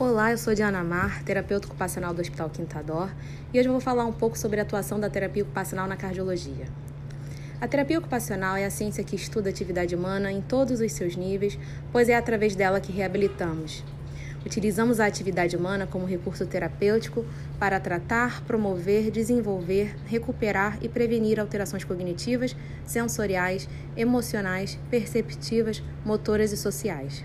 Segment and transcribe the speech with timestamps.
[0.00, 3.10] Olá, eu sou Diana Mar, terapeuta ocupacional do Hospital Quintador,
[3.52, 6.64] e hoje eu vou falar um pouco sobre a atuação da terapia ocupacional na cardiologia.
[7.60, 11.16] A terapia ocupacional é a ciência que estuda a atividade humana em todos os seus
[11.16, 11.58] níveis,
[11.92, 13.84] pois é através dela que reabilitamos.
[14.42, 17.22] Utilizamos a atividade humana como recurso terapêutico
[17.58, 27.22] para tratar, promover, desenvolver, recuperar e prevenir alterações cognitivas, sensoriais, emocionais, perceptivas, motoras e sociais.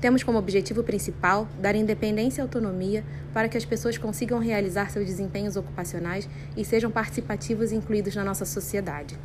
[0.00, 5.06] Temos como objetivo principal dar independência e autonomia para que as pessoas consigam realizar seus
[5.06, 9.18] desempenhos ocupacionais e sejam participativos e incluídos na nossa sociedade.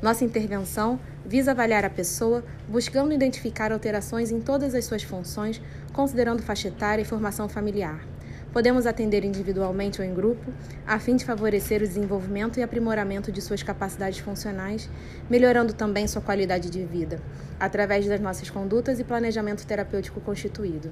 [0.00, 5.60] Nossa intervenção visa avaliar a pessoa, buscando identificar alterações em todas as suas funções,
[5.92, 8.15] considerando faixa etária e formação familiar.
[8.56, 10.50] Podemos atender individualmente ou em grupo,
[10.86, 14.88] a fim de favorecer o desenvolvimento e aprimoramento de suas capacidades funcionais,
[15.28, 17.20] melhorando também sua qualidade de vida,
[17.60, 20.90] através das nossas condutas e planejamento terapêutico constituído.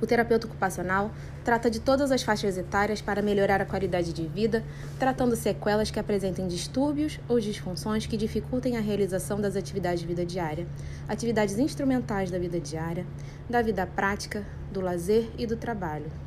[0.00, 1.10] O terapeuta ocupacional
[1.44, 4.62] trata de todas as faixas etárias para melhorar a qualidade de vida,
[5.00, 10.24] tratando sequelas que apresentem distúrbios ou disfunções que dificultem a realização das atividades de vida
[10.24, 10.64] diária,
[11.08, 13.04] atividades instrumentais da vida diária,
[13.50, 16.25] da vida prática, do lazer e do trabalho.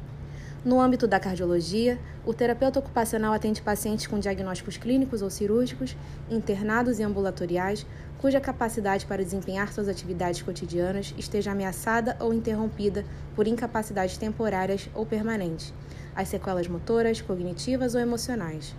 [0.63, 5.95] No âmbito da cardiologia, o terapeuta ocupacional atende pacientes com diagnósticos clínicos ou cirúrgicos,
[6.29, 7.85] internados e ambulatoriais,
[8.17, 13.05] cuja capacidade para desempenhar suas atividades cotidianas esteja ameaçada ou interrompida
[13.37, 15.73] por incapacidades temporárias ou permanentes,
[16.13, 18.75] as sequelas motoras, cognitivas ou emocionais.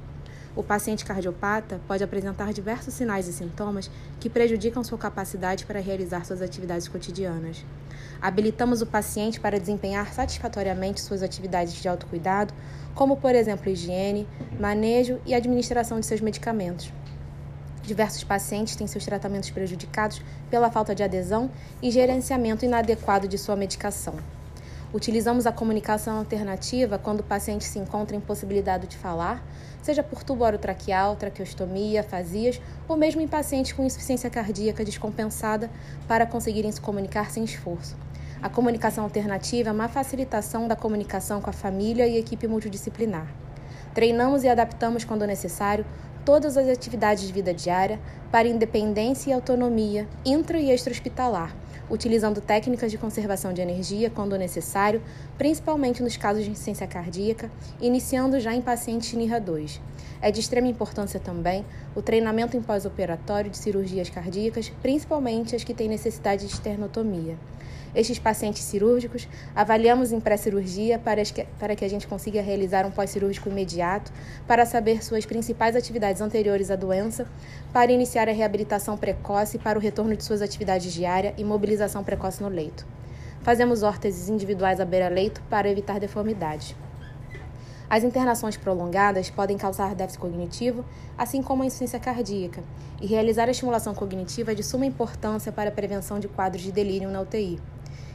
[0.56, 6.24] O paciente cardiopata pode apresentar diversos sinais e sintomas que prejudicam sua capacidade para realizar
[6.24, 7.64] suas atividades cotidianas.
[8.20, 12.52] Habilitamos o paciente para desempenhar satisfatoriamente suas atividades de autocuidado,
[12.94, 14.26] como, por exemplo, higiene,
[14.58, 16.92] manejo e administração de seus medicamentos.
[17.84, 21.50] Diversos pacientes têm seus tratamentos prejudicados pela falta de adesão
[21.80, 24.14] e gerenciamento inadequado de sua medicação.
[24.92, 29.40] Utilizamos a comunicação alternativa quando o paciente se encontra impossibilidade de falar,
[29.80, 35.70] seja por tubo orotraqueal, traqueostomia, fasias ou mesmo em pacientes com insuficiência cardíaca descompensada
[36.08, 37.96] para conseguirem se comunicar sem esforço.
[38.42, 43.28] A comunicação alternativa é uma facilitação da comunicação com a família e equipe multidisciplinar.
[43.94, 45.86] Treinamos e adaptamos, quando necessário,
[46.24, 48.00] todas as atividades de vida diária
[48.32, 51.54] para independência e autonomia intra e extra-hospitalar
[51.90, 55.02] utilizando técnicas de conservação de energia quando necessário,
[55.36, 59.80] principalmente nos casos de insuficiência cardíaca, iniciando já em pacientes NIRA 2.
[60.22, 61.64] É de extrema importância também
[61.94, 67.36] o treinamento em pós-operatório de cirurgias cardíacas, principalmente as que têm necessidade de esternotomia.
[67.92, 71.22] Estes pacientes cirúrgicos avaliamos em pré-cirurgia para,
[71.58, 74.12] para que a gente consiga realizar um pós-cirúrgico imediato,
[74.46, 77.26] para saber suas principais atividades anteriores à doença,
[77.72, 82.42] para iniciar a reabilitação precoce para o retorno de suas atividades diárias e mobilização precoce
[82.42, 82.86] no leito.
[83.42, 86.76] Fazemos órteses individuais à beira-leito para evitar deformidades.
[87.88, 90.84] As internações prolongadas podem causar déficit cognitivo,
[91.18, 92.62] assim como a insuficiência cardíaca,
[93.02, 96.70] e realizar a estimulação cognitiva é de suma importância para a prevenção de quadros de
[96.70, 97.58] delírio na UTI.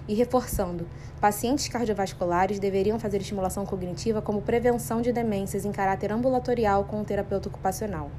[0.08, 0.88] E reforçando,
[1.20, 7.04] pacientes cardiovasculares deveriam fazer estimulação cognitiva como prevenção de demências em caráter ambulatorial com o
[7.04, 8.12] terapeuta ocupacional.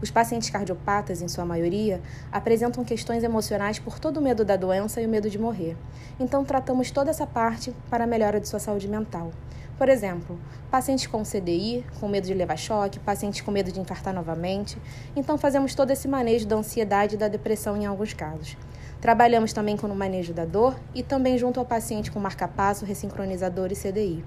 [0.00, 5.00] Os pacientes cardiopatas, em sua maioria, apresentam questões emocionais por todo o medo da doença
[5.00, 5.76] e o medo de morrer.
[6.20, 9.32] Então, tratamos toda essa parte para a melhora de sua saúde mental.
[9.76, 10.38] Por exemplo,
[10.70, 14.78] pacientes com CDI, com medo de levar choque, pacientes com medo de infartar novamente.
[15.16, 18.56] Então, fazemos todo esse manejo da ansiedade e da depressão em alguns casos.
[19.00, 23.70] Trabalhamos também com o manejo da dor e também junto ao paciente com marca-passo, ressincronizador
[23.70, 24.24] e CDI.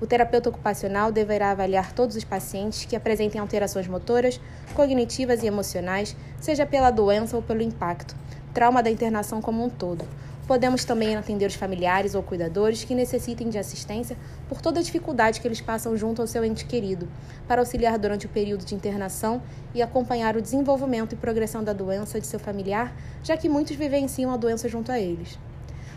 [0.00, 4.38] O terapeuta ocupacional deverá avaliar todos os pacientes que apresentem alterações motoras,
[4.74, 8.14] cognitivas e emocionais, seja pela doença ou pelo impacto,
[8.52, 10.04] trauma da internação como um todo,
[10.46, 14.14] Podemos também atender os familiares ou cuidadores que necessitem de assistência
[14.46, 17.08] por toda a dificuldade que eles passam junto ao seu ente querido,
[17.48, 19.40] para auxiliar durante o período de internação
[19.74, 24.30] e acompanhar o desenvolvimento e progressão da doença de seu familiar, já que muitos vivenciam
[24.30, 25.38] a doença junto a eles.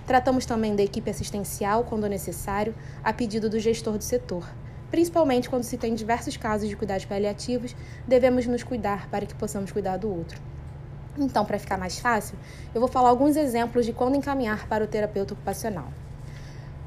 [0.06, 2.74] Tratamos também da equipe assistencial, quando necessário,
[3.04, 4.50] a pedido do gestor do setor.
[4.90, 7.76] Principalmente quando se tem diversos casos de cuidados paliativos,
[8.08, 10.40] devemos nos cuidar para que possamos cuidar do outro.
[11.20, 12.38] Então, para ficar mais fácil,
[12.76, 15.88] eu vou falar alguns exemplos de quando encaminhar para o terapeuta ocupacional.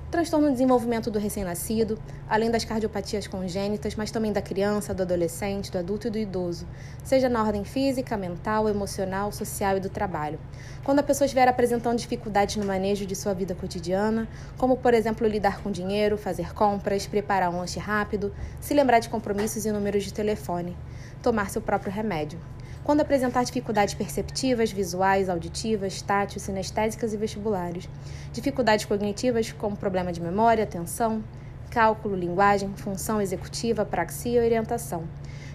[0.09, 1.97] Transtorno do desenvolvimento do recém-nascido,
[2.29, 6.67] além das cardiopatias congênitas, mas também da criança, do adolescente, do adulto e do idoso,
[7.05, 10.41] seja na ordem física, mental, emocional, social e do trabalho.
[10.83, 14.29] Quando a pessoa estiver apresentando dificuldades no manejo de sua vida cotidiana,
[14.59, 19.09] como por exemplo lidar com dinheiro, fazer compras, preparar um lanche rápido, se lembrar de
[19.09, 20.77] compromissos e números de telefone,
[21.23, 22.39] tomar seu próprio remédio.
[22.91, 27.89] Quando apresentar dificuldades perceptivas, visuais, auditivas, táteis, sinestésicas e vestibulares,
[28.33, 31.23] dificuldades cognitivas como problema de memória, atenção,
[31.71, 35.05] cálculo, linguagem, função executiva, praxia e orientação,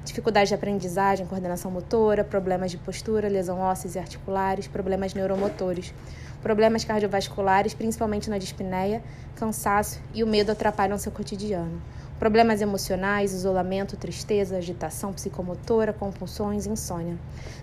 [0.06, 5.94] dificuldades de aprendizagem, coordenação motora, problemas de postura, lesão ósseas e articulares, problemas neuromotores,
[6.42, 9.04] problemas cardiovasculares, principalmente na dispneia,
[9.36, 11.82] cansaço e o medo atrapalham seu cotidiano.
[12.18, 17.18] Problemas emocionais, isolamento, tristeza, agitação psicomotora, compulsões, insônia.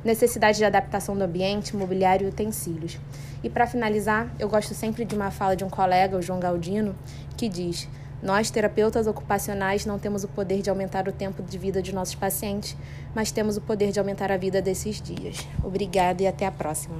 [0.04, 2.98] Necessidade de adaptação do ambiente, mobiliário e utensílios.
[3.42, 6.94] E para finalizar, eu gosto sempre de uma fala de um colega, o João Galdino,
[7.34, 7.88] que diz:
[8.22, 12.14] Nós, terapeutas ocupacionais, não temos o poder de aumentar o tempo de vida de nossos
[12.14, 12.76] pacientes,
[13.14, 15.48] mas temos o poder de aumentar a vida desses dias.
[15.64, 16.96] Obrigada e até a próxima.